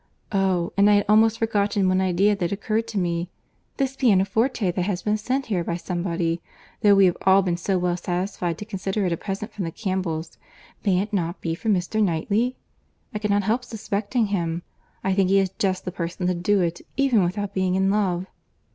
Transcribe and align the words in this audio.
Oh! 0.31 0.73
and 0.77 0.89
I 0.89 0.95
had 0.95 1.05
almost 1.07 1.37
forgotten 1.37 1.87
one 1.87 2.01
idea 2.01 2.35
that 2.35 2.51
occurred 2.51 2.87
to 2.87 2.97
me—this 2.97 3.95
pianoforte 3.95 4.71
that 4.71 4.81
has 4.85 5.03
been 5.03 5.15
sent 5.15 5.45
here 5.45 5.63
by 5.63 5.77
somebody—though 5.77 6.95
we 6.95 7.05
have 7.05 7.17
all 7.27 7.43
been 7.43 7.55
so 7.55 7.77
well 7.77 7.95
satisfied 7.95 8.57
to 8.57 8.65
consider 8.65 9.05
it 9.05 9.11
a 9.11 9.15
present 9.17 9.51
from 9.53 9.63
the 9.63 9.71
Campbells, 9.71 10.39
may 10.83 10.97
it 11.01 11.13
not 11.13 11.39
be 11.39 11.53
from 11.53 11.75
Mr. 11.75 12.01
Knightley? 12.01 12.57
I 13.13 13.19
cannot 13.19 13.43
help 13.43 13.63
suspecting 13.63 14.25
him. 14.33 14.63
I 15.03 15.13
think 15.13 15.29
he 15.29 15.37
is 15.37 15.51
just 15.59 15.85
the 15.85 15.91
person 15.91 16.25
to 16.25 16.33
do 16.33 16.61
it, 16.61 16.81
even 16.97 17.23
without 17.23 17.53
being 17.53 17.75
in 17.75 17.91
love." 17.91 18.25